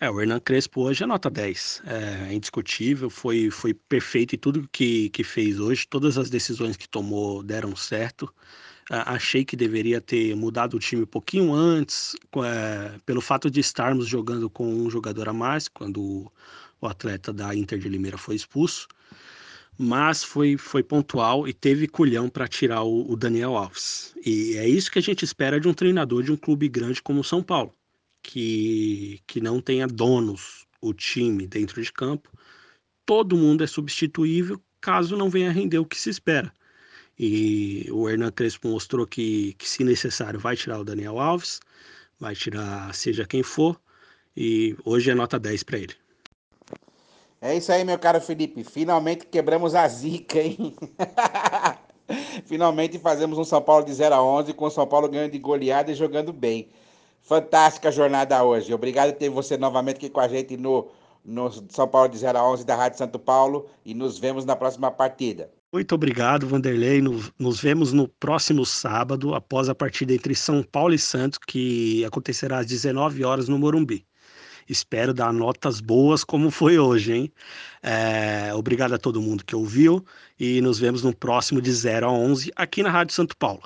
É, 0.00 0.10
o 0.10 0.18
Hernan 0.18 0.40
Crespo 0.40 0.80
hoje 0.80 1.04
é 1.04 1.06
nota 1.06 1.28
10. 1.28 1.82
É, 1.86 2.30
é 2.30 2.34
indiscutível, 2.34 3.10
foi, 3.10 3.50
foi 3.50 3.74
perfeito 3.74 4.34
em 4.34 4.38
tudo 4.38 4.68
que, 4.72 5.10
que 5.10 5.22
fez 5.22 5.60
hoje. 5.60 5.86
Todas 5.86 6.16
as 6.16 6.30
decisões 6.30 6.76
que 6.76 6.88
tomou 6.88 7.42
deram 7.42 7.76
certo. 7.76 8.32
achei 8.88 9.44
que 9.44 9.54
deveria 9.54 10.00
ter 10.00 10.34
mudado 10.34 10.74
o 10.74 10.80
time 10.80 11.02
um 11.02 11.06
pouquinho 11.06 11.52
antes, 11.52 12.16
é, 12.44 12.98
pelo 13.04 13.20
fato 13.20 13.50
de 13.50 13.60
estarmos 13.60 14.08
jogando 14.08 14.48
com 14.48 14.66
um 14.66 14.90
jogador 14.90 15.28
a 15.28 15.32
mais, 15.34 15.68
quando 15.68 16.32
o 16.82 16.86
atleta 16.86 17.32
da 17.32 17.54
Inter 17.54 17.78
de 17.78 17.88
Limeira 17.88 18.18
foi 18.18 18.34
expulso 18.34 18.86
mas 19.78 20.22
foi, 20.22 20.56
foi 20.56 20.82
pontual 20.82 21.48
e 21.48 21.52
teve 21.52 21.88
culhão 21.88 22.28
para 22.28 22.46
tirar 22.46 22.82
o, 22.82 23.10
o, 23.10 23.16
Daniel 23.16 23.56
Alves. 23.56 24.14
E 24.24 24.56
é 24.56 24.68
isso 24.68 24.90
que 24.90 24.98
a 24.98 25.02
gente 25.02 25.24
espera 25.24 25.58
de 25.58 25.68
um 25.68 25.74
treinador 25.74 26.22
de 26.22 26.32
um 26.32 26.36
clube 26.36 26.68
grande 26.68 27.02
como 27.02 27.20
o 27.20 27.24
São 27.24 27.42
Paulo, 27.42 27.74
que, 28.22 29.20
que 29.26 29.40
não 29.40 29.60
tenha 29.60 29.86
donos 29.86 30.66
o 30.80 30.92
time 30.92 31.46
dentro 31.46 31.82
de 31.82 31.92
campo. 31.92 32.30
Todo 33.06 33.36
mundo 33.36 33.64
é 33.64 33.66
substituível 33.66 34.60
caso 34.80 35.16
não 35.16 35.30
venha 35.30 35.50
render 35.50 35.78
o 35.78 35.86
que 35.86 35.98
se 35.98 36.10
espera. 36.10 36.52
E 37.18 37.86
o 37.90 38.08
Hernan 38.08 38.32
Crespo 38.32 38.68
mostrou 38.68 39.06
que, 39.06 39.54
que, 39.54 39.68
se 39.68 39.84
necessário, 39.84 40.40
vai 40.40 40.56
tirar 40.56 40.80
o 40.80 40.84
Daniel 40.84 41.18
Alves, 41.18 41.60
vai 42.18 42.34
tirar 42.34 42.92
seja 42.94 43.26
quem 43.26 43.42
for, 43.42 43.80
e 44.36 44.76
hoje 44.84 45.10
é 45.10 45.14
nota 45.14 45.38
10 45.38 45.62
para 45.62 45.78
ele. 45.78 46.01
É 47.44 47.56
isso 47.56 47.72
aí, 47.72 47.82
meu 47.82 47.98
caro 47.98 48.20
Felipe. 48.20 48.62
Finalmente 48.62 49.26
quebramos 49.26 49.74
a 49.74 49.88
zica, 49.88 50.38
hein? 50.38 50.76
Finalmente 52.46 53.00
fazemos 53.00 53.36
um 53.36 53.42
São 53.42 53.60
Paulo 53.60 53.84
de 53.84 53.92
0 53.92 54.14
a 54.14 54.22
11 54.22 54.52
com 54.52 54.66
o 54.66 54.70
São 54.70 54.86
Paulo 54.86 55.08
ganhando 55.08 55.32
de 55.32 55.40
goleada 55.40 55.90
e 55.90 55.94
jogando 55.96 56.32
bem. 56.32 56.68
Fantástica 57.20 57.90
jornada 57.90 58.44
hoje. 58.44 58.72
Obrigado 58.72 59.10
por 59.10 59.18
ter 59.18 59.28
você 59.28 59.56
novamente 59.56 59.96
aqui 59.96 60.08
com 60.08 60.20
a 60.20 60.28
gente 60.28 60.56
no, 60.56 60.86
no 61.24 61.50
São 61.68 61.88
Paulo 61.88 62.08
de 62.08 62.18
0 62.18 62.38
a 62.38 62.48
11 62.48 62.64
da 62.64 62.76
Rádio 62.76 62.98
Santo 62.98 63.18
Paulo 63.18 63.66
e 63.84 63.92
nos 63.92 64.20
vemos 64.20 64.44
na 64.44 64.54
próxima 64.54 64.92
partida. 64.92 65.50
Muito 65.72 65.96
obrigado, 65.96 66.46
Vanderlei. 66.46 67.02
Nos, 67.02 67.32
nos, 67.36 67.60
vemos 67.60 67.92
no 67.92 68.06
próximo 68.06 68.64
sábado, 68.64 69.34
após 69.34 69.68
a 69.68 69.74
partida 69.74 70.12
entre 70.12 70.36
São 70.36 70.62
Paulo 70.62 70.94
e 70.94 70.98
Santos, 70.98 71.40
que 71.44 72.04
acontecerá 72.04 72.58
às 72.58 72.66
19 72.66 73.24
horas 73.24 73.48
no 73.48 73.58
Morumbi. 73.58 74.06
Espero 74.68 75.12
dar 75.12 75.32
notas 75.32 75.80
boas 75.80 76.24
como 76.24 76.50
foi 76.50 76.78
hoje, 76.78 77.12
hein? 77.12 77.32
É, 77.82 78.54
obrigado 78.54 78.94
a 78.94 78.98
todo 78.98 79.20
mundo 79.20 79.44
que 79.44 79.56
ouviu 79.56 80.04
e 80.38 80.60
nos 80.60 80.78
vemos 80.78 81.02
no 81.02 81.14
próximo 81.14 81.60
de 81.60 81.72
0 81.72 82.06
a 82.06 82.10
11 82.10 82.50
aqui 82.56 82.82
na 82.82 82.90
Rádio 82.90 83.14
Santo 83.14 83.36
Paulo. 83.36 83.62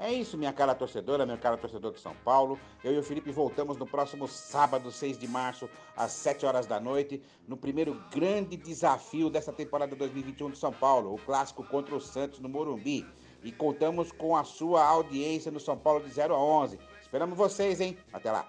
É 0.00 0.12
isso, 0.12 0.38
minha 0.38 0.52
cara 0.52 0.76
torcedora, 0.76 1.26
meu 1.26 1.36
cara 1.36 1.56
torcedor 1.56 1.92
de 1.92 1.98
São 1.98 2.14
Paulo. 2.24 2.56
Eu 2.84 2.92
e 2.94 2.98
o 2.98 3.02
Felipe 3.02 3.32
voltamos 3.32 3.76
no 3.76 3.84
próximo 3.84 4.28
sábado, 4.28 4.92
6 4.92 5.18
de 5.18 5.26
março, 5.26 5.68
às 5.96 6.12
7 6.12 6.46
horas 6.46 6.66
da 6.68 6.78
noite, 6.78 7.20
no 7.48 7.56
primeiro 7.56 8.00
grande 8.14 8.56
desafio 8.56 9.28
dessa 9.28 9.52
temporada 9.52 9.96
2021 9.96 10.50
de 10.50 10.58
São 10.58 10.72
Paulo, 10.72 11.12
o 11.12 11.18
clássico 11.18 11.64
contra 11.64 11.96
o 11.96 12.00
Santos 12.00 12.38
no 12.38 12.48
Morumbi. 12.48 13.04
E 13.42 13.50
contamos 13.50 14.12
com 14.12 14.36
a 14.36 14.44
sua 14.44 14.84
audiência 14.84 15.50
no 15.50 15.58
São 15.58 15.76
Paulo 15.76 16.04
de 16.04 16.10
0 16.10 16.32
a 16.32 16.38
11. 16.38 16.78
Esperamos 17.02 17.36
vocês, 17.36 17.80
hein? 17.80 17.98
Até 18.12 18.30
lá. 18.30 18.48